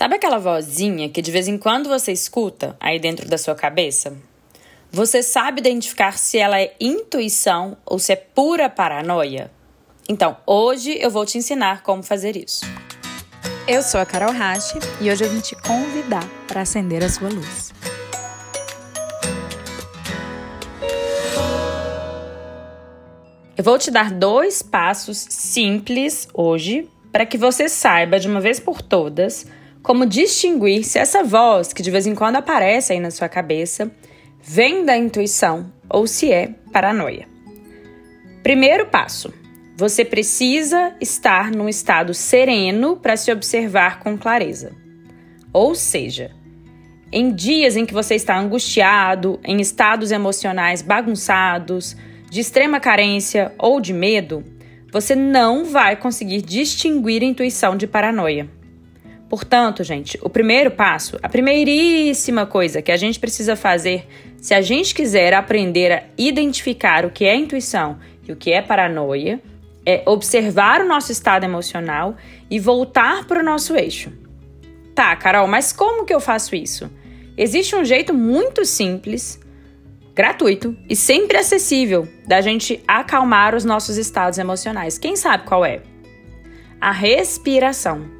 Sabe 0.00 0.14
aquela 0.14 0.38
vozinha 0.38 1.10
que 1.10 1.20
de 1.20 1.30
vez 1.30 1.46
em 1.46 1.58
quando 1.58 1.86
você 1.86 2.10
escuta 2.10 2.74
aí 2.80 2.98
dentro 2.98 3.28
da 3.28 3.36
sua 3.36 3.54
cabeça? 3.54 4.16
Você 4.90 5.22
sabe 5.22 5.60
identificar 5.60 6.16
se 6.16 6.38
ela 6.38 6.58
é 6.58 6.74
intuição 6.80 7.76
ou 7.84 7.98
se 7.98 8.10
é 8.10 8.16
pura 8.16 8.70
paranoia? 8.70 9.50
Então, 10.08 10.38
hoje 10.46 10.96
eu 10.98 11.10
vou 11.10 11.26
te 11.26 11.36
ensinar 11.36 11.82
como 11.82 12.02
fazer 12.02 12.34
isso. 12.34 12.64
Eu 13.68 13.82
sou 13.82 14.00
a 14.00 14.06
Carol 14.06 14.32
Rache 14.32 14.78
e 15.02 15.10
hoje 15.10 15.22
eu 15.22 15.28
vim 15.28 15.40
te 15.40 15.54
convidar 15.54 16.26
para 16.48 16.62
acender 16.62 17.04
a 17.04 17.08
sua 17.10 17.28
luz. 17.28 17.70
Eu 23.54 23.62
vou 23.62 23.78
te 23.78 23.90
dar 23.90 24.10
dois 24.10 24.62
passos 24.62 25.18
simples 25.28 26.26
hoje 26.32 26.88
para 27.12 27.26
que 27.26 27.36
você 27.36 27.68
saiba 27.68 28.18
de 28.18 28.26
uma 28.28 28.40
vez 28.40 28.58
por 28.58 28.80
todas 28.80 29.46
como 29.82 30.06
distinguir 30.06 30.84
se 30.84 30.98
essa 30.98 31.22
voz 31.22 31.72
que 31.72 31.82
de 31.82 31.90
vez 31.90 32.06
em 32.06 32.14
quando 32.14 32.36
aparece 32.36 32.92
aí 32.92 33.00
na 33.00 33.10
sua 33.10 33.28
cabeça 33.28 33.90
vem 34.42 34.84
da 34.84 34.96
intuição 34.96 35.72
ou 35.88 36.06
se 36.06 36.32
é 36.32 36.54
paranoia. 36.72 37.26
Primeiro 38.42 38.86
passo: 38.86 39.32
você 39.76 40.04
precisa 40.04 40.94
estar 41.00 41.50
num 41.50 41.68
estado 41.68 42.12
sereno 42.14 42.96
para 42.96 43.16
se 43.16 43.32
observar 43.32 44.00
com 44.00 44.16
clareza. 44.16 44.72
Ou 45.52 45.74
seja, 45.74 46.30
em 47.12 47.34
dias 47.34 47.76
em 47.76 47.84
que 47.84 47.92
você 47.92 48.14
está 48.14 48.38
angustiado, 48.38 49.40
em 49.44 49.60
estados 49.60 50.12
emocionais 50.12 50.80
bagunçados, 50.80 51.96
de 52.30 52.40
extrema 52.40 52.78
carência 52.78 53.52
ou 53.58 53.80
de 53.80 53.92
medo, 53.92 54.44
você 54.92 55.16
não 55.16 55.64
vai 55.64 55.96
conseguir 55.96 56.42
distinguir 56.42 57.22
intuição 57.22 57.76
de 57.76 57.86
paranoia. 57.86 58.48
Portanto, 59.30 59.84
gente, 59.84 60.18
o 60.22 60.28
primeiro 60.28 60.72
passo, 60.72 61.16
a 61.22 61.28
primeiríssima 61.28 62.46
coisa 62.46 62.82
que 62.82 62.90
a 62.90 62.96
gente 62.96 63.20
precisa 63.20 63.54
fazer 63.54 64.04
se 64.36 64.52
a 64.52 64.60
gente 64.60 64.92
quiser 64.92 65.32
aprender 65.32 65.92
a 65.92 66.02
identificar 66.18 67.06
o 67.06 67.10
que 67.10 67.24
é 67.24 67.36
intuição 67.36 67.96
e 68.26 68.32
o 68.32 68.36
que 68.36 68.52
é 68.52 68.60
paranoia, 68.60 69.40
é 69.86 70.02
observar 70.04 70.80
o 70.80 70.88
nosso 70.88 71.12
estado 71.12 71.44
emocional 71.44 72.16
e 72.50 72.58
voltar 72.58 73.24
para 73.24 73.38
o 73.38 73.44
nosso 73.44 73.76
eixo. 73.76 74.12
Tá, 74.96 75.14
Carol, 75.14 75.46
mas 75.46 75.72
como 75.72 76.04
que 76.04 76.12
eu 76.12 76.20
faço 76.20 76.56
isso? 76.56 76.90
Existe 77.36 77.76
um 77.76 77.84
jeito 77.84 78.12
muito 78.12 78.64
simples, 78.64 79.40
gratuito 80.12 80.76
e 80.88 80.96
sempre 80.96 81.38
acessível 81.38 82.08
da 82.26 82.40
gente 82.40 82.82
acalmar 82.86 83.54
os 83.54 83.64
nossos 83.64 83.96
estados 83.96 84.40
emocionais. 84.40 84.98
Quem 84.98 85.14
sabe 85.14 85.44
qual 85.44 85.64
é? 85.64 85.82
A 86.80 86.90
respiração. 86.90 88.19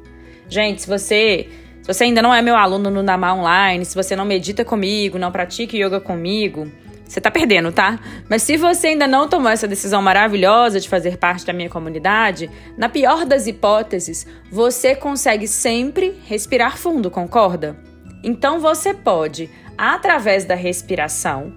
Gente, 0.51 0.81
se 0.81 0.87
você, 0.87 1.47
se 1.81 1.87
você 1.87 2.03
ainda 2.03 2.21
não 2.21 2.33
é 2.33 2.41
meu 2.41 2.57
aluno 2.57 2.91
no 2.91 3.01
Namá 3.01 3.33
Online, 3.33 3.85
se 3.85 3.95
você 3.95 4.17
não 4.17 4.25
medita 4.25 4.65
comigo, 4.65 5.17
não 5.17 5.31
pratica 5.31 5.77
yoga 5.77 6.01
comigo, 6.01 6.69
você 7.07 7.21
tá 7.21 7.31
perdendo, 7.31 7.71
tá? 7.71 7.97
Mas 8.29 8.43
se 8.43 8.57
você 8.57 8.87
ainda 8.87 9.07
não 9.07 9.29
tomou 9.29 9.49
essa 9.49 9.65
decisão 9.65 10.01
maravilhosa 10.01 10.77
de 10.77 10.89
fazer 10.89 11.15
parte 11.15 11.45
da 11.45 11.53
minha 11.53 11.69
comunidade, 11.69 12.51
na 12.77 12.89
pior 12.89 13.25
das 13.25 13.47
hipóteses, 13.47 14.27
você 14.51 14.93
consegue 14.93 15.47
sempre 15.47 16.19
respirar 16.27 16.77
fundo, 16.77 17.09
concorda? 17.09 17.77
Então 18.21 18.59
você 18.59 18.93
pode, 18.93 19.49
através 19.77 20.43
da 20.43 20.53
respiração, 20.55 21.53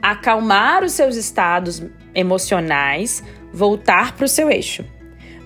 acalmar 0.00 0.84
os 0.84 0.92
seus 0.92 1.16
estados 1.16 1.82
emocionais, 2.14 3.24
voltar 3.52 4.12
para 4.12 4.24
o 4.24 4.28
seu 4.28 4.48
eixo. 4.48 4.84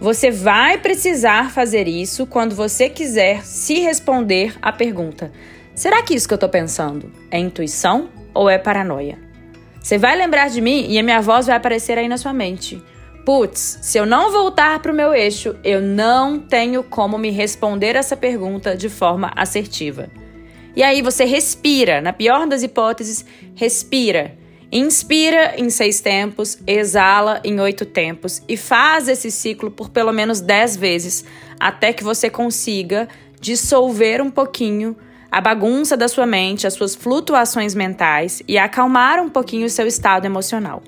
Você 0.00 0.30
vai 0.30 0.78
precisar 0.78 1.50
fazer 1.50 1.86
isso 1.86 2.26
quando 2.26 2.54
você 2.54 2.88
quiser 2.88 3.44
se 3.44 3.80
responder 3.80 4.54
à 4.62 4.72
pergunta: 4.72 5.30
será 5.74 6.02
que 6.02 6.14
isso 6.14 6.26
que 6.26 6.32
eu 6.32 6.36
estou 6.36 6.48
pensando 6.48 7.12
é 7.30 7.38
intuição 7.38 8.08
ou 8.32 8.48
é 8.48 8.56
paranoia? 8.56 9.18
Você 9.78 9.98
vai 9.98 10.16
lembrar 10.16 10.48
de 10.48 10.62
mim 10.62 10.86
e 10.88 10.98
a 10.98 11.02
minha 11.02 11.20
voz 11.20 11.48
vai 11.48 11.56
aparecer 11.56 11.98
aí 11.98 12.08
na 12.08 12.16
sua 12.16 12.32
mente. 12.32 12.82
Putz, 13.26 13.78
se 13.82 13.98
eu 13.98 14.06
não 14.06 14.32
voltar 14.32 14.80
para 14.80 14.90
o 14.90 14.94
meu 14.94 15.12
eixo, 15.12 15.54
eu 15.62 15.82
não 15.82 16.38
tenho 16.38 16.82
como 16.82 17.18
me 17.18 17.30
responder 17.30 17.94
essa 17.94 18.16
pergunta 18.16 18.74
de 18.74 18.88
forma 18.88 19.30
assertiva. 19.36 20.08
E 20.74 20.82
aí 20.82 21.02
você 21.02 21.24
respira, 21.26 22.00
na 22.00 22.12
pior 22.12 22.46
das 22.46 22.62
hipóteses, 22.62 23.24
respira 23.54 24.39
Inspira 24.72 25.54
em 25.56 25.68
seis 25.68 26.00
tempos, 26.00 26.56
exala 26.64 27.40
em 27.42 27.58
oito 27.58 27.84
tempos 27.84 28.40
e 28.48 28.56
faz 28.56 29.08
esse 29.08 29.28
ciclo 29.28 29.68
por 29.68 29.90
pelo 29.90 30.12
menos 30.12 30.40
dez 30.40 30.76
vezes 30.76 31.24
até 31.58 31.92
que 31.92 32.04
você 32.04 32.30
consiga 32.30 33.08
dissolver 33.40 34.22
um 34.22 34.30
pouquinho 34.30 34.96
a 35.28 35.40
bagunça 35.40 35.96
da 35.96 36.06
sua 36.06 36.24
mente, 36.24 36.68
as 36.68 36.74
suas 36.74 36.94
flutuações 36.94 37.74
mentais 37.74 38.42
e 38.46 38.56
acalmar 38.58 39.18
um 39.20 39.28
pouquinho 39.28 39.66
o 39.66 39.70
seu 39.70 39.88
estado 39.88 40.24
emocional. 40.24 40.82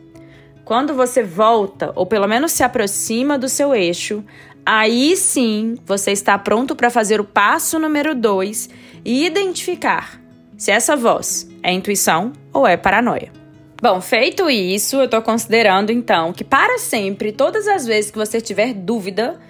Quando 0.64 0.94
você 0.94 1.25
volta, 1.25 1.93
ou 1.97 2.06
pelo 2.06 2.28
menos 2.28 2.53
se 2.53 2.62
aproxima 2.62 3.37
do 3.37 3.49
seu 3.49 3.75
eixo, 3.75 4.25
aí 4.64 5.16
sim 5.16 5.76
você 5.84 6.12
está 6.12 6.38
pronto 6.38 6.76
para 6.76 6.88
fazer 6.88 7.20
o 7.20 7.25
passo 7.25 7.81
número 7.81 8.14
dois 8.14 8.70
e 9.04 9.26
identificar 9.26 10.20
se 10.56 10.70
essa 10.70 10.97
voz 10.97 11.49
é 11.64 11.72
intuição 11.72 12.32
ou 12.53 12.64
é 12.64 12.76
paranoia. 12.76 13.41
Bom, 13.82 14.00
feito 14.00 14.48
isso, 14.48 14.94
eu 14.94 15.06
estou 15.06 15.20
considerando 15.20 15.91
então 15.91 16.32
que 16.32 16.44
para 16.44 16.78
sempre, 16.78 17.32
todas 17.32 17.66
as 17.66 17.84
vezes 17.84 18.12
que 18.12 18.16
você 18.16 18.41
tiver 18.41 18.72
dúvida 18.72 19.41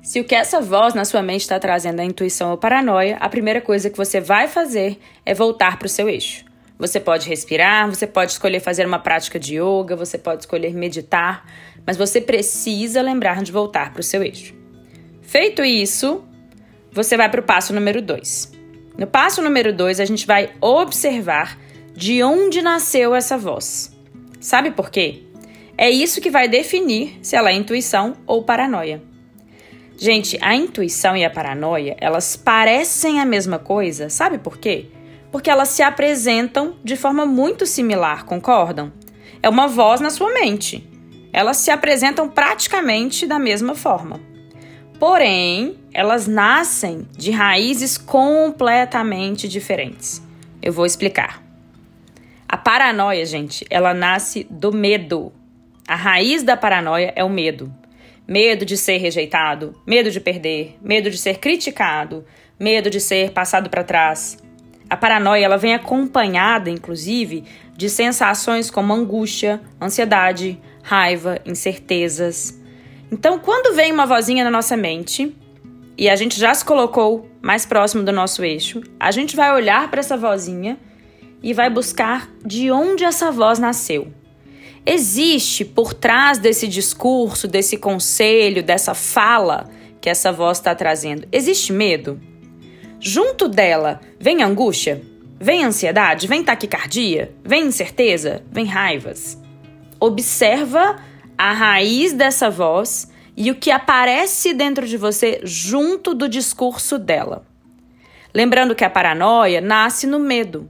se 0.00 0.18
o 0.18 0.24
que 0.24 0.34
essa 0.34 0.62
voz 0.62 0.94
na 0.94 1.04
sua 1.04 1.20
mente 1.20 1.42
está 1.42 1.60
trazendo 1.60 2.00
é 2.00 2.04
intuição 2.04 2.52
ou 2.52 2.56
paranoia, 2.56 3.18
a 3.20 3.28
primeira 3.28 3.60
coisa 3.60 3.90
que 3.90 3.96
você 3.98 4.18
vai 4.18 4.48
fazer 4.48 4.98
é 5.26 5.34
voltar 5.34 5.78
para 5.78 5.84
o 5.84 5.90
seu 5.90 6.08
eixo. 6.08 6.42
Você 6.78 6.98
pode 6.98 7.28
respirar, 7.28 7.86
você 7.86 8.06
pode 8.06 8.32
escolher 8.32 8.60
fazer 8.60 8.86
uma 8.86 8.98
prática 8.98 9.38
de 9.38 9.56
yoga, 9.56 9.94
você 9.94 10.16
pode 10.16 10.44
escolher 10.44 10.72
meditar, 10.72 11.46
mas 11.86 11.98
você 11.98 12.18
precisa 12.18 13.02
lembrar 13.02 13.42
de 13.42 13.52
voltar 13.52 13.92
para 13.92 14.00
o 14.00 14.02
seu 14.02 14.22
eixo. 14.22 14.54
Feito 15.20 15.62
isso, 15.62 16.24
você 16.90 17.14
vai 17.14 17.28
para 17.30 17.42
o 17.42 17.44
passo 17.44 17.74
número 17.74 18.00
2. 18.00 18.52
No 18.96 19.06
passo 19.06 19.42
número 19.42 19.70
2, 19.70 20.00
a 20.00 20.06
gente 20.06 20.26
vai 20.26 20.48
observar 20.62 21.58
de 21.94 22.22
onde 22.22 22.62
nasceu 22.62 23.14
essa 23.14 23.36
voz. 23.36 23.96
Sabe 24.40 24.70
por 24.70 24.90
quê? 24.90 25.22
É 25.76 25.90
isso 25.90 26.20
que 26.20 26.30
vai 26.30 26.48
definir 26.48 27.18
se 27.22 27.36
ela 27.36 27.50
é 27.50 27.54
intuição 27.54 28.14
ou 28.26 28.42
paranoia. 28.42 29.02
Gente, 29.96 30.38
a 30.40 30.54
intuição 30.54 31.16
e 31.16 31.24
a 31.24 31.30
paranoia, 31.30 31.96
elas 32.00 32.36
parecem 32.36 33.20
a 33.20 33.24
mesma 33.24 33.58
coisa, 33.58 34.08
sabe 34.08 34.38
por 34.38 34.58
quê? 34.58 34.86
Porque 35.30 35.50
elas 35.50 35.68
se 35.68 35.82
apresentam 35.82 36.76
de 36.82 36.96
forma 36.96 37.24
muito 37.24 37.66
similar, 37.66 38.24
concordam? 38.24 38.92
É 39.42 39.48
uma 39.48 39.66
voz 39.66 40.00
na 40.00 40.10
sua 40.10 40.32
mente. 40.32 40.88
Elas 41.32 41.56
se 41.58 41.70
apresentam 41.70 42.28
praticamente 42.28 43.26
da 43.26 43.38
mesma 43.38 43.74
forma. 43.74 44.20
Porém, 44.98 45.78
elas 45.92 46.28
nascem 46.28 47.08
de 47.16 47.30
raízes 47.30 47.96
completamente 47.98 49.48
diferentes. 49.48 50.22
Eu 50.60 50.72
vou 50.72 50.86
explicar. 50.86 51.41
A 52.52 52.56
paranoia, 52.58 53.24
gente, 53.24 53.64
ela 53.70 53.94
nasce 53.94 54.46
do 54.50 54.70
medo. 54.70 55.32
A 55.88 55.96
raiz 55.96 56.42
da 56.42 56.54
paranoia 56.54 57.10
é 57.16 57.24
o 57.24 57.30
medo. 57.30 57.72
Medo 58.28 58.66
de 58.66 58.76
ser 58.76 58.98
rejeitado, 58.98 59.74
medo 59.86 60.10
de 60.10 60.20
perder, 60.20 60.76
medo 60.82 61.10
de 61.10 61.16
ser 61.16 61.38
criticado, 61.38 62.26
medo 62.60 62.90
de 62.90 63.00
ser 63.00 63.30
passado 63.30 63.70
para 63.70 63.82
trás. 63.82 64.36
A 64.90 64.94
paranoia 64.94 65.46
ela 65.46 65.56
vem 65.56 65.72
acompanhada, 65.72 66.68
inclusive, 66.68 67.42
de 67.74 67.88
sensações 67.88 68.70
como 68.70 68.92
angústia, 68.92 69.58
ansiedade, 69.80 70.60
raiva, 70.82 71.40
incertezas. 71.46 72.60
Então, 73.10 73.38
quando 73.38 73.74
vem 73.74 73.90
uma 73.90 74.04
vozinha 74.04 74.44
na 74.44 74.50
nossa 74.50 74.76
mente 74.76 75.34
e 75.96 76.06
a 76.10 76.16
gente 76.16 76.38
já 76.38 76.52
se 76.52 76.66
colocou 76.66 77.30
mais 77.40 77.64
próximo 77.64 78.02
do 78.02 78.12
nosso 78.12 78.44
eixo, 78.44 78.82
a 79.00 79.10
gente 79.10 79.34
vai 79.34 79.54
olhar 79.54 79.90
para 79.90 80.00
essa 80.00 80.18
vozinha 80.18 80.78
e 81.42 81.52
vai 81.52 81.68
buscar 81.68 82.30
de 82.44 82.70
onde 82.70 83.04
essa 83.04 83.30
voz 83.30 83.58
nasceu. 83.58 84.12
Existe 84.84 85.64
por 85.64 85.94
trás 85.94 86.38
desse 86.38 86.66
discurso, 86.66 87.46
desse 87.46 87.76
conselho, 87.76 88.62
dessa 88.62 88.94
fala 88.94 89.68
que 90.00 90.10
essa 90.10 90.32
voz 90.32 90.58
está 90.58 90.74
trazendo, 90.74 91.26
existe 91.30 91.72
medo? 91.72 92.20
Junto 92.98 93.48
dela 93.48 94.00
vem 94.18 94.42
angústia, 94.42 95.02
vem 95.40 95.64
ansiedade, 95.64 96.26
vem 96.26 96.42
taquicardia, 96.42 97.34
vem 97.44 97.66
incerteza, 97.66 98.42
vem 98.50 98.64
raivas. 98.64 99.40
Observa 99.98 100.96
a 101.38 101.52
raiz 101.52 102.12
dessa 102.12 102.50
voz 102.50 103.10
e 103.36 103.50
o 103.50 103.54
que 103.54 103.70
aparece 103.70 104.52
dentro 104.52 104.86
de 104.86 104.96
você 104.96 105.40
junto 105.44 106.14
do 106.14 106.28
discurso 106.28 106.98
dela. 106.98 107.44
Lembrando 108.34 108.74
que 108.74 108.84
a 108.84 108.90
paranoia 108.90 109.60
nasce 109.60 110.06
no 110.06 110.18
medo. 110.18 110.68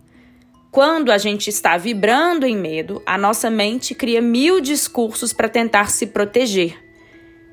Quando 0.72 1.12
a 1.12 1.18
gente 1.18 1.50
está 1.50 1.76
vibrando 1.76 2.46
em 2.46 2.56
medo, 2.56 3.02
a 3.04 3.18
nossa 3.18 3.50
mente 3.50 3.94
cria 3.94 4.22
mil 4.22 4.58
discursos 4.58 5.30
para 5.30 5.46
tentar 5.46 5.90
se 5.90 6.06
proteger. 6.06 6.82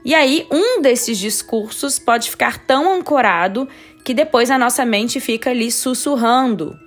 E 0.05 0.15
aí, 0.15 0.47
um 0.49 0.81
desses 0.81 1.17
discursos 1.17 1.99
pode 1.99 2.31
ficar 2.31 2.59
tão 2.59 2.93
ancorado 2.93 3.67
que 4.05 4.13
depois 4.13 4.49
a 4.49 4.57
nossa 4.57 4.85
mente 4.85 5.19
fica 5.19 5.49
ali 5.49 5.69
sussurrando 5.69 6.79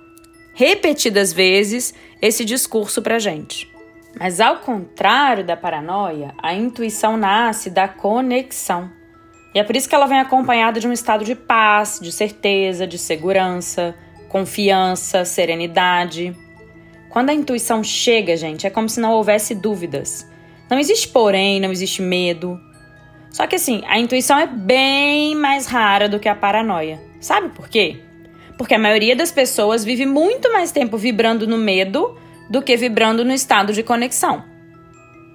repetidas 0.55 1.31
vezes 1.31 1.93
esse 2.19 2.43
discurso 2.43 2.99
pra 2.99 3.19
gente. 3.19 3.71
Mas 4.19 4.39
ao 4.39 4.57
contrário 4.57 5.45
da 5.45 5.55
paranoia, 5.55 6.33
a 6.41 6.51
intuição 6.55 7.15
nasce 7.15 7.69
da 7.69 7.87
conexão. 7.87 8.91
E 9.53 9.59
é 9.59 9.63
por 9.63 9.75
isso 9.75 9.87
que 9.87 9.93
ela 9.93 10.07
vem 10.07 10.19
acompanhada 10.19 10.79
de 10.79 10.87
um 10.87 10.91
estado 10.91 11.23
de 11.23 11.35
paz, 11.35 11.99
de 12.01 12.11
certeza, 12.11 12.87
de 12.87 12.97
segurança, 12.97 13.95
confiança, 14.33 15.23
serenidade. 15.23 16.35
Quando 17.07 17.29
a 17.29 17.33
intuição 17.33 17.83
chega, 17.83 18.35
gente, 18.35 18.65
é 18.65 18.69
como 18.71 18.89
se 18.89 18.99
não 18.99 19.11
houvesse 19.11 19.53
dúvidas. 19.53 20.27
Não 20.67 20.79
existe 20.79 21.07
porém, 21.07 21.61
não 21.61 21.71
existe 21.71 22.01
medo. 22.01 22.59
Só 23.29 23.45
que 23.45 23.57
assim, 23.57 23.83
a 23.85 23.99
intuição 23.99 24.39
é 24.39 24.47
bem 24.47 25.35
mais 25.35 25.67
rara 25.67 26.09
do 26.09 26.19
que 26.19 26.27
a 26.27 26.33
paranoia. 26.33 26.99
Sabe 27.21 27.49
por 27.49 27.69
quê? 27.69 28.01
Porque 28.57 28.73
a 28.73 28.79
maioria 28.79 29.15
das 29.15 29.31
pessoas 29.31 29.85
vive 29.85 30.07
muito 30.07 30.51
mais 30.51 30.71
tempo 30.71 30.97
vibrando 30.97 31.45
no 31.45 31.57
medo 31.57 32.17
do 32.49 32.59
que 32.59 32.75
vibrando 32.75 33.23
no 33.23 33.33
estado 33.33 33.71
de 33.71 33.83
conexão. 33.83 34.43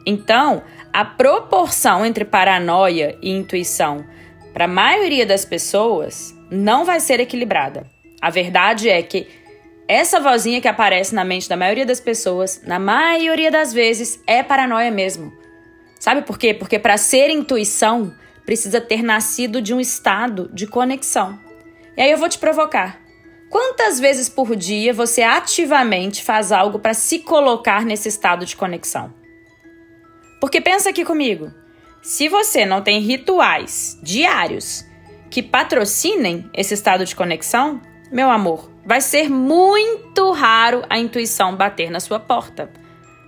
Então, 0.05 0.65
a 0.93 1.05
proporção 1.05 2.05
entre 2.05 2.25
paranoia 2.25 3.17
e 3.23 3.31
intuição 3.31 4.05
para 4.53 4.65
a 4.65 4.69
maioria 4.69 5.25
das 5.25 5.45
pessoas 5.45 6.37
não 6.51 6.85
vai 6.85 6.99
ser 6.99 7.21
equilibrada. 7.21 7.98
A 8.21 8.31
verdade 8.31 8.89
é 8.89 9.03
que 9.03 9.29
essa 9.87 10.21
vozinha 10.21 10.61
que 10.61 10.69
aparece 10.69 11.15
na 11.15 11.25
mente 11.25 11.49
da 11.49 11.57
maioria 11.57 11.87
das 11.87 12.01
pessoas, 12.01 12.61
na 12.65 12.79
maioria 12.79 13.51
das 13.51 13.73
vezes, 13.73 14.23
é 14.27 14.43
paranoia 14.43 14.91
mesmo. 14.91 15.33
Sabe 15.99 16.23
por 16.23 16.39
quê? 16.39 16.53
Porque 16.53 16.79
para 16.79 16.97
ser 16.97 17.31
intuição, 17.31 18.15
precisa 18.45 18.81
ter 18.81 19.03
nascido 19.03 19.63
de 19.63 19.73
um 19.73 19.81
estado 19.81 20.51
de 20.53 20.67
conexão. 20.67 21.39
E 21.97 22.03
aí 22.03 22.11
eu 22.11 22.19
vou 22.19 22.29
te 22.29 22.39
provocar. 22.39 23.01
Quantas 23.51 23.99
vezes 23.99 24.29
por 24.29 24.55
dia 24.55 24.93
você 24.93 25.23
ativamente 25.23 26.23
faz 26.23 26.53
algo 26.53 26.79
para 26.79 26.93
se 26.93 27.21
colocar 27.21 27.85
nesse 27.85 28.09
estado 28.09 28.45
de 28.45 28.55
conexão? 28.55 29.13
Porque 30.41 30.61
pensa 30.61 30.91
aqui 30.91 31.05
comigo. 31.05 31.51
Se 32.03 32.29
você 32.29 32.65
não 32.65 32.83
tem 32.83 33.01
rituais 33.01 33.99
diários 34.03 34.85
que 35.31 35.43
patrocinem 35.43 36.49
esse 36.55 36.75
estado 36.75 37.05
de 37.05 37.17
conexão, 37.17 37.81
meu 38.11 38.31
amor, 38.31 38.71
vai 38.85 39.01
ser 39.01 39.29
muito 39.29 40.33
raro 40.33 40.83
a 40.89 40.99
intuição 40.99 41.55
bater 41.55 41.91
na 41.91 42.01
sua 42.01 42.19
porta. 42.19 42.71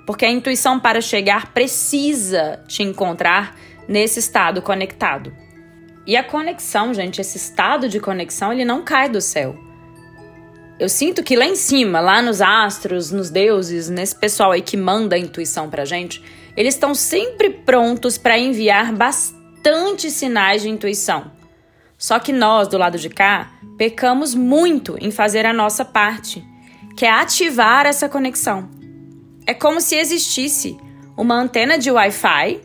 Porque 0.06 0.24
a 0.24 0.30
intuição 0.30 0.80
para 0.80 1.00
chegar 1.00 1.52
precisa 1.52 2.62
te 2.66 2.82
encontrar 2.82 3.56
nesse 3.86 4.18
estado 4.18 4.62
conectado. 4.62 5.32
E 6.06 6.16
a 6.16 6.24
conexão, 6.24 6.94
gente, 6.94 7.20
esse 7.20 7.36
estado 7.36 7.88
de 7.88 8.00
conexão, 8.00 8.52
ele 8.52 8.64
não 8.64 8.82
cai 8.82 9.08
do 9.08 9.20
céu. 9.20 9.54
Eu 10.78 10.88
sinto 10.88 11.22
que 11.22 11.36
lá 11.36 11.44
em 11.44 11.54
cima, 11.54 12.00
lá 12.00 12.22
nos 12.22 12.40
astros, 12.40 13.10
nos 13.10 13.28
deuses, 13.28 13.90
nesse 13.90 14.16
pessoal 14.16 14.52
aí 14.52 14.62
que 14.62 14.78
manda 14.78 15.14
a 15.14 15.18
intuição 15.18 15.68
pra 15.68 15.84
gente, 15.84 16.24
eles 16.56 16.74
estão 16.74 16.94
sempre 16.94 17.50
prontos 17.50 18.16
para 18.16 18.38
enviar 18.38 18.92
bastante 18.92 20.10
sinais 20.10 20.62
de 20.62 20.70
intuição. 20.70 21.30
Só 22.00 22.18
que 22.18 22.32
nós, 22.32 22.66
do 22.66 22.78
lado 22.78 22.98
de 22.98 23.10
cá, 23.10 23.52
pecamos 23.76 24.34
muito 24.34 24.96
em 24.98 25.10
fazer 25.10 25.44
a 25.44 25.52
nossa 25.52 25.84
parte, 25.84 26.42
que 26.96 27.04
é 27.04 27.10
ativar 27.10 27.84
essa 27.84 28.08
conexão. 28.08 28.70
É 29.46 29.52
como 29.52 29.82
se 29.82 29.96
existisse 29.96 30.78
uma 31.14 31.34
antena 31.34 31.76
de 31.76 31.90
Wi-Fi 31.90 32.58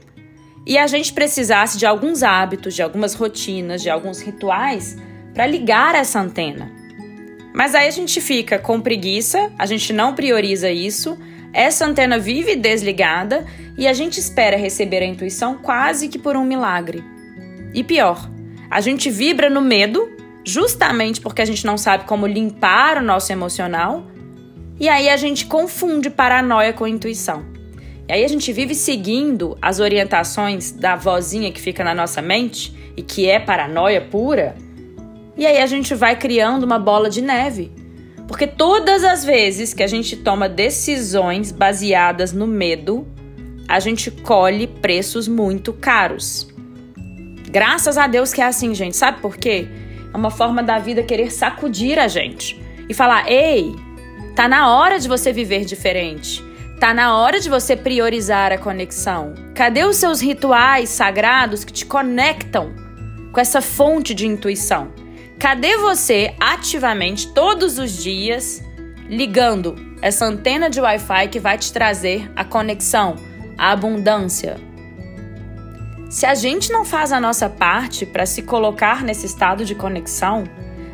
e 0.66 0.78
a 0.78 0.88
gente 0.88 1.12
precisasse 1.12 1.78
de 1.78 1.86
alguns 1.86 2.24
hábitos, 2.24 2.74
de 2.74 2.82
algumas 2.82 3.14
rotinas, 3.14 3.82
de 3.82 3.90
alguns 3.90 4.22
rituais 4.22 4.96
para 5.34 5.46
ligar 5.46 5.96
essa 5.96 6.22
antena. 6.22 6.72
Mas 7.54 7.76
aí 7.76 7.90
a 7.90 7.92
gente 7.92 8.22
fica 8.22 8.58
com 8.58 8.80
preguiça, 8.80 9.52
a 9.60 9.66
gente 9.66 9.92
não 9.92 10.16
prioriza 10.16 10.72
isso, 10.72 11.18
essa 11.52 11.86
antena 11.86 12.18
vive 12.18 12.56
desligada 12.56 13.46
e 13.78 13.86
a 13.86 13.92
gente 13.92 14.18
espera 14.18 14.56
receber 14.56 15.04
a 15.04 15.06
intuição 15.06 15.58
quase 15.58 16.08
que 16.08 16.18
por 16.18 16.38
um 16.38 16.46
milagre. 16.46 17.04
E 17.74 17.84
pior, 17.84 18.30
a 18.70 18.82
gente 18.82 19.10
vibra 19.10 19.50
no 19.50 19.62
medo, 19.62 20.10
justamente 20.44 21.22
porque 21.22 21.42
a 21.42 21.46
gente 21.46 21.66
não 21.66 21.78
sabe 21.78 22.06
como 22.06 22.28
limpar 22.28 22.98
o 22.98 23.02
nosso 23.02 23.32
emocional, 23.32 24.06
e 24.80 24.90
aí 24.90 25.10
a 25.10 25.18
gente 25.18 25.46
confunde 25.46 26.10
paranoia 26.10 26.74
com 26.74 26.86
intuição. 26.88 27.46
E 28.08 28.14
aí 28.14 28.24
a 28.24 28.28
gente 28.28 28.52
vive 28.54 28.76
seguindo 28.76 29.58
as 29.62 29.80
orientações 29.80 30.72
da 30.72 30.96
vozinha 30.96 31.52
que 31.52 31.62
fica 31.62 31.84
na 31.84 31.96
nossa 31.96 32.22
mente 32.22 32.76
e 32.96 33.02
que 33.02 33.28
é 33.28 33.40
paranoia 33.40 34.02
pura 34.02 34.56
e 35.38 35.46
aí 35.46 35.58
a 35.58 35.66
gente 35.66 35.94
vai 35.94 36.16
criando 36.16 36.64
uma 36.64 36.80
bola 36.80 37.10
de 37.10 37.22
neve. 37.22 37.72
Porque 38.28 38.48
todas 38.48 39.04
as 39.04 39.24
vezes 39.24 39.74
que 39.74 39.84
a 39.84 39.88
gente 39.88 40.16
toma 40.16 40.48
decisões 40.48 41.52
baseadas 41.52 42.32
no 42.32 42.48
medo, 42.48 43.06
a 43.68 43.80
gente 43.80 44.10
colhe 44.10 44.66
preços 44.66 45.28
muito 45.28 45.74
caros. 45.74 46.48
Graças 47.56 47.98
a 47.98 48.06
Deus 48.06 48.34
que 48.34 48.42
é 48.42 48.46
assim, 48.46 48.76
gente. 48.76 48.98
Sabe 48.98 49.22
por 49.22 49.38
quê? 49.38 49.66
É 50.14 50.18
uma 50.18 50.30
forma 50.30 50.62
da 50.62 50.78
vida 50.78 51.02
querer 51.02 51.32
sacudir 51.32 51.98
a 51.98 52.06
gente 52.06 52.62
e 52.90 52.94
falar: 52.94 53.32
"Ei, 53.32 53.74
tá 54.36 54.46
na 54.46 54.76
hora 54.76 55.00
de 55.00 55.08
você 55.08 55.32
viver 55.32 55.64
diferente. 55.64 56.44
Tá 56.82 56.94
na 56.94 57.16
hora 57.16 57.40
de 57.40 57.50
você 57.50 57.74
priorizar 57.74 58.52
a 58.52 58.58
conexão. 58.58 59.34
Cadê 59.56 59.86
os 59.86 59.96
seus 59.96 60.20
rituais 60.20 60.90
sagrados 60.90 61.64
que 61.64 61.72
te 61.72 61.86
conectam 61.86 62.74
com 63.32 63.40
essa 63.40 63.62
fonte 63.62 64.14
de 64.14 64.28
intuição?" 64.28 64.92
Cadê 65.40 65.78
você 65.78 66.36
ativamente 66.38 67.34
todos 67.34 67.80
os 67.80 68.04
dias 68.04 68.62
ligando 69.08 69.78
essa 70.02 70.26
antena 70.26 70.70
de 70.70 70.82
Wi-Fi 70.82 71.30
que 71.30 71.40
vai 71.40 71.58
te 71.58 71.72
trazer 71.72 72.30
a 72.36 72.44
conexão, 72.44 73.16
a 73.58 73.72
abundância? 73.72 74.58
Se 76.10 76.26
a 76.26 76.36
gente 76.36 76.72
não 76.72 76.86
faz 76.86 77.12
a 77.12 77.20
nossa 77.20 77.50
parte 77.50 78.06
para 78.06 78.26
se 78.26 78.42
colocar 78.42 79.04
nesse 79.04 79.26
estado 79.26 79.66
de 79.66 79.74
conexão, 79.74 80.44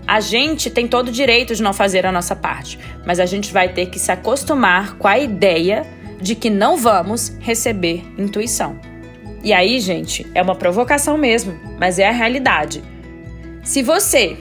a 0.07 0.19
gente 0.19 0.69
tem 0.69 0.87
todo 0.87 1.09
o 1.09 1.11
direito 1.11 1.55
de 1.55 1.61
não 1.61 1.73
fazer 1.73 2.05
a 2.05 2.11
nossa 2.11 2.35
parte, 2.35 2.79
mas 3.05 3.19
a 3.19 3.25
gente 3.25 3.51
vai 3.53 3.69
ter 3.69 3.87
que 3.87 3.99
se 3.99 4.11
acostumar 4.11 4.97
com 4.97 5.07
a 5.07 5.19
ideia 5.19 5.85
de 6.19 6.35
que 6.35 6.49
não 6.49 6.77
vamos 6.77 7.35
receber 7.39 8.03
intuição. 8.17 8.79
E 9.43 9.53
aí, 9.53 9.79
gente, 9.79 10.25
é 10.35 10.41
uma 10.41 10.55
provocação 10.55 11.17
mesmo, 11.17 11.59
mas 11.79 11.97
é 11.97 12.07
a 12.07 12.11
realidade. 12.11 12.83
Se 13.63 13.81
você, 13.81 14.37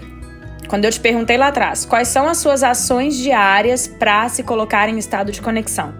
quando 0.68 0.84
eu 0.84 0.90
te 0.90 1.00
perguntei 1.00 1.36
lá 1.36 1.48
atrás, 1.48 1.84
quais 1.84 2.08
são 2.08 2.28
as 2.28 2.38
suas 2.38 2.62
ações 2.62 3.16
diárias 3.16 3.88
para 3.88 4.28
se 4.28 4.42
colocar 4.42 4.88
em 4.88 4.98
estado 4.98 5.32
de 5.32 5.40
conexão? 5.40 5.94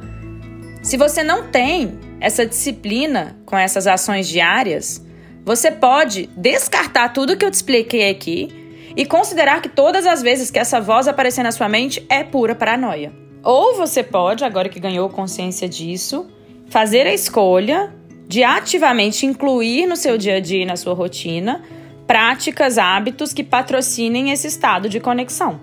Se 0.83 0.97
você 0.97 1.23
não 1.23 1.49
tem 1.49 1.99
essa 2.21 2.45
disciplina 2.45 3.37
com 3.47 3.57
essas 3.57 3.87
ações 3.87 4.29
diárias, 4.29 5.05
você 5.45 5.71
pode 5.71 6.29
descartar 6.37 7.09
tudo 7.11 7.37
que 7.37 7.45
eu 7.45 7.51
te 7.51 7.55
expliquei 7.55 8.11
aqui 8.11 8.49
e 8.97 9.07
considerar 9.07 9.63
que 9.63 9.69
todas 9.69 10.07
as 10.07 10.21
vezes 10.23 10.51
que 10.51 10.59
essa 10.59 10.81
voz 10.81 11.09
aparecer 11.09 11.43
na 11.43 11.53
sua 11.53 11.69
mente 11.69 12.05
é 12.09 12.23
pura 12.23 12.55
paranoia. 12.55 13.13
Ou 13.43 13.75
você 13.77 14.03
pode, 14.03 14.45
agora 14.45 14.69
que 14.69 14.79
ganhou 14.79 15.09
consciência 15.09 15.69
disso, 15.69 16.29
fazer 16.69 17.07
a 17.07 17.15
escolha 17.15 17.95
de 18.29 18.45
ativamente 18.45 19.25
incluir 19.27 19.87
no 19.87 19.97
seu 19.97 20.19
dia 20.19 20.37
a 20.37 20.41
dia 20.41 20.63
e 20.63 20.67
na 20.67 20.77
sua 20.77 20.95
rotina 20.95 21.63
práticas, 22.07 22.77
hábitos 22.77 23.33
que 23.33 23.45
patrocinem 23.45 24.31
esse 24.31 24.49
estado 24.49 24.89
de 24.89 24.99
conexão. 24.99 25.61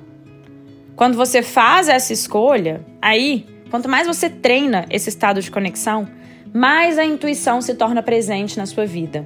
Quando 0.95 1.15
você 1.15 1.43
faz 1.43 1.89
essa 1.89 2.13
escolha, 2.13 2.85
aí, 3.01 3.45
quanto 3.69 3.89
mais 3.89 4.07
você 4.07 4.29
treina 4.29 4.85
esse 4.89 5.09
estado 5.09 5.41
de 5.41 5.51
conexão, 5.51 6.07
mais 6.57 6.97
a 6.97 7.05
intuição 7.05 7.61
se 7.61 7.75
torna 7.75 8.01
presente 8.01 8.57
na 8.57 8.65
sua 8.65 8.83
vida. 8.83 9.23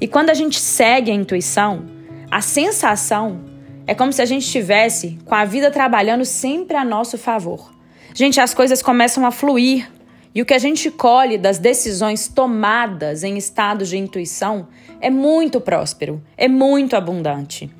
E 0.00 0.08
quando 0.08 0.30
a 0.30 0.34
gente 0.34 0.58
segue 0.58 1.08
a 1.08 1.14
intuição, 1.14 1.86
a 2.28 2.40
sensação 2.40 3.44
é 3.86 3.94
como 3.94 4.12
se 4.12 4.20
a 4.20 4.24
gente 4.24 4.42
estivesse 4.42 5.16
com 5.24 5.36
a 5.36 5.44
vida 5.44 5.70
trabalhando 5.70 6.24
sempre 6.24 6.76
a 6.76 6.84
nosso 6.84 7.16
favor. 7.16 7.72
Gente, 8.12 8.40
as 8.40 8.54
coisas 8.54 8.82
começam 8.82 9.24
a 9.24 9.30
fluir 9.30 9.88
e 10.34 10.42
o 10.42 10.44
que 10.44 10.52
a 10.52 10.58
gente 10.58 10.90
colhe 10.90 11.38
das 11.38 11.60
decisões 11.60 12.26
tomadas 12.26 13.22
em 13.22 13.36
estados 13.36 13.88
de 13.88 13.96
intuição 13.96 14.66
é 15.00 15.10
muito 15.10 15.60
próspero, 15.60 16.20
é 16.36 16.48
muito 16.48 16.96
abundante. 16.96 17.70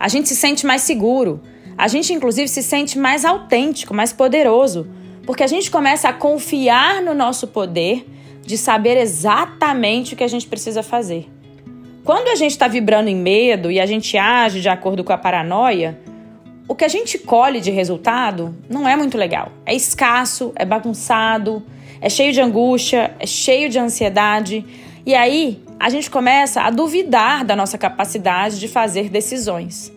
A 0.00 0.08
gente 0.08 0.28
se 0.28 0.34
sente 0.34 0.66
mais 0.66 0.82
seguro, 0.82 1.40
a 1.78 1.86
gente 1.86 2.12
inclusive 2.12 2.48
se 2.48 2.60
sente 2.64 2.98
mais 2.98 3.24
autêntico, 3.24 3.94
mais 3.94 4.12
poderoso, 4.12 4.88
porque 5.24 5.44
a 5.44 5.46
gente 5.46 5.70
começa 5.70 6.08
a 6.08 6.12
confiar 6.12 7.00
no 7.00 7.14
nosso 7.14 7.46
poder 7.46 8.15
de 8.46 8.56
saber 8.56 8.96
exatamente 8.96 10.14
o 10.14 10.16
que 10.16 10.24
a 10.24 10.28
gente 10.28 10.46
precisa 10.46 10.82
fazer. 10.82 11.28
Quando 12.04 12.28
a 12.28 12.36
gente 12.36 12.52
está 12.52 12.68
vibrando 12.68 13.08
em 13.08 13.16
medo 13.16 13.70
e 13.70 13.80
a 13.80 13.86
gente 13.86 14.16
age 14.16 14.60
de 14.60 14.68
acordo 14.68 15.02
com 15.02 15.12
a 15.12 15.18
paranoia, 15.18 15.98
o 16.68 16.74
que 16.74 16.84
a 16.84 16.88
gente 16.88 17.18
colhe 17.18 17.60
de 17.60 17.70
resultado 17.72 18.56
não 18.70 18.88
é 18.88 18.94
muito 18.94 19.18
legal. 19.18 19.50
É 19.64 19.74
escasso, 19.74 20.52
é 20.54 20.64
bagunçado, 20.64 21.64
é 22.00 22.08
cheio 22.08 22.32
de 22.32 22.40
angústia, 22.40 23.14
é 23.18 23.26
cheio 23.26 23.68
de 23.68 23.78
ansiedade. 23.78 24.64
E 25.04 25.14
aí 25.14 25.60
a 25.78 25.90
gente 25.90 26.08
começa 26.08 26.62
a 26.62 26.70
duvidar 26.70 27.44
da 27.44 27.56
nossa 27.56 27.76
capacidade 27.76 28.60
de 28.60 28.68
fazer 28.68 29.08
decisões. 29.08 29.92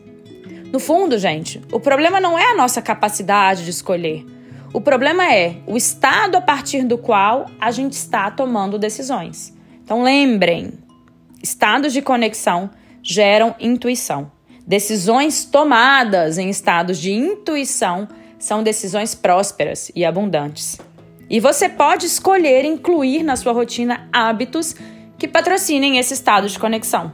No 0.72 0.80
fundo, 0.80 1.18
gente, 1.18 1.62
o 1.72 1.80
problema 1.80 2.20
não 2.20 2.38
é 2.38 2.52
a 2.52 2.56
nossa 2.56 2.82
capacidade 2.82 3.64
de 3.64 3.70
escolher. 3.70 4.26
O 4.72 4.80
problema 4.80 5.34
é 5.34 5.58
o 5.66 5.76
estado 5.76 6.36
a 6.36 6.42
partir 6.42 6.84
do 6.84 6.98
qual 6.98 7.48
a 7.60 7.72
gente 7.72 7.94
está 7.94 8.30
tomando 8.30 8.78
decisões. 8.78 9.52
Então 9.84 10.04
lembrem, 10.04 10.74
estados 11.42 11.92
de 11.92 12.04
conexão 12.04 12.70
geram 13.02 13.56
intuição. 13.60 14.32
Decisões 14.68 15.44
tomadas 15.44 16.38
em 16.38 16.50
estados 16.50 17.00
de 17.00 17.12
intuição 17.12 18.08
são 18.38 18.62
decisões 18.62 19.16
prósperas 19.16 19.92
e 19.96 20.06
abundantes. 20.06 20.78
E 21.28 21.40
você 21.40 21.68
pode 21.68 22.06
escolher 22.06 22.64
incluir 22.64 23.24
na 23.24 23.36
sua 23.36 23.54
rotina 23.54 24.08
hábitos 24.14 24.76
que 25.18 25.28
patrocinem 25.28 25.98
esse 25.98 26.14
estado 26.14 26.48
de 26.48 26.60
conexão. 26.60 27.12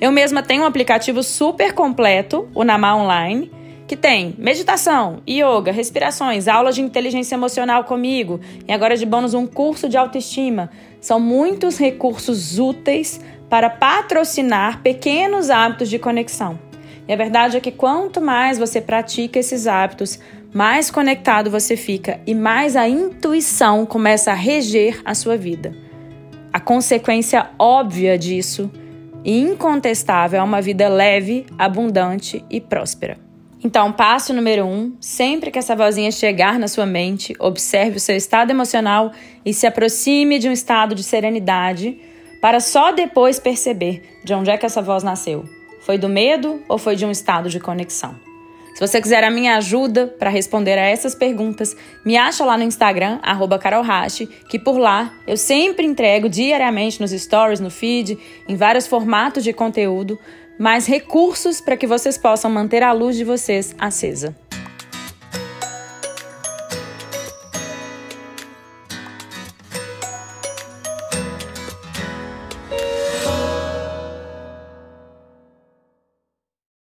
Eu 0.00 0.12
mesma 0.12 0.42
tenho 0.42 0.62
um 0.62 0.66
aplicativo 0.66 1.22
super 1.22 1.72
completo, 1.72 2.48
o 2.54 2.62
Namá 2.62 2.94
Online, 2.94 3.50
que 3.86 3.96
tem 3.96 4.34
meditação, 4.38 5.22
yoga, 5.28 5.72
respirações, 5.72 6.48
aulas 6.48 6.74
de 6.74 6.82
inteligência 6.82 7.34
emocional 7.34 7.84
comigo 7.84 8.40
e 8.66 8.72
agora 8.72 8.96
de 8.96 9.04
bônus 9.04 9.34
um 9.34 9.46
curso 9.46 9.88
de 9.88 9.96
autoestima. 9.96 10.70
São 11.00 11.18
muitos 11.18 11.78
recursos 11.78 12.58
úteis 12.58 13.20
para 13.50 13.68
patrocinar 13.68 14.80
pequenos 14.82 15.50
hábitos 15.50 15.90
de 15.90 15.98
conexão. 15.98 16.58
E 17.06 17.12
a 17.12 17.16
verdade 17.16 17.56
é 17.56 17.60
que 17.60 17.72
quanto 17.72 18.20
mais 18.20 18.58
você 18.58 18.80
pratica 18.80 19.38
esses 19.38 19.66
hábitos, 19.66 20.18
mais 20.54 20.90
conectado 20.90 21.50
você 21.50 21.76
fica 21.76 22.20
e 22.26 22.34
mais 22.34 22.76
a 22.76 22.88
intuição 22.88 23.84
começa 23.84 24.30
a 24.30 24.34
reger 24.34 25.00
a 25.04 25.14
sua 25.14 25.36
vida. 25.36 25.74
A 26.52 26.60
consequência 26.60 27.50
óbvia 27.58 28.16
disso 28.16 28.70
e 29.24 29.40
incontestável 29.40 30.40
é 30.40 30.42
uma 30.42 30.60
vida 30.60 30.88
leve, 30.88 31.46
abundante 31.58 32.44
e 32.50 32.60
próspera. 32.60 33.31
Então, 33.64 33.92
passo 33.92 34.34
número 34.34 34.64
um: 34.64 34.92
sempre 35.00 35.50
que 35.50 35.58
essa 35.58 35.76
vozinha 35.76 36.10
chegar 36.10 36.58
na 36.58 36.68
sua 36.68 36.86
mente, 36.86 37.34
observe 37.38 37.96
o 37.96 38.00
seu 38.00 38.16
estado 38.16 38.50
emocional 38.50 39.12
e 39.44 39.54
se 39.54 39.66
aproxime 39.66 40.38
de 40.38 40.48
um 40.48 40.52
estado 40.52 40.94
de 40.94 41.02
serenidade, 41.02 41.98
para 42.40 42.58
só 42.58 42.90
depois 42.92 43.38
perceber 43.38 44.02
de 44.24 44.34
onde 44.34 44.50
é 44.50 44.58
que 44.58 44.66
essa 44.66 44.82
voz 44.82 45.02
nasceu. 45.02 45.44
Foi 45.82 45.96
do 45.96 46.08
medo 46.08 46.62
ou 46.68 46.78
foi 46.78 46.96
de 46.96 47.06
um 47.06 47.10
estado 47.10 47.48
de 47.48 47.60
conexão? 47.60 48.14
Se 48.74 48.80
você 48.80 49.02
quiser 49.02 49.22
a 49.22 49.30
minha 49.30 49.56
ajuda 49.56 50.06
para 50.06 50.30
responder 50.30 50.78
a 50.78 50.82
essas 50.82 51.14
perguntas, 51.14 51.76
me 52.04 52.16
acha 52.16 52.42
lá 52.44 52.56
no 52.56 52.64
Instagram, 52.64 53.20
carolhashi, 53.60 54.26
que 54.48 54.58
por 54.58 54.78
lá 54.78 55.12
eu 55.26 55.36
sempre 55.36 55.86
entrego 55.86 56.28
diariamente 56.28 57.00
nos 57.00 57.10
stories, 57.10 57.60
no 57.60 57.70
feed, 57.70 58.18
em 58.48 58.56
vários 58.56 58.86
formatos 58.86 59.44
de 59.44 59.52
conteúdo, 59.52 60.18
mais 60.62 60.86
recursos 60.86 61.60
para 61.60 61.76
que 61.76 61.88
vocês 61.88 62.16
possam 62.16 62.48
manter 62.48 62.84
a 62.84 62.92
luz 62.92 63.16
de 63.16 63.24
vocês 63.24 63.74
acesa. 63.80 64.32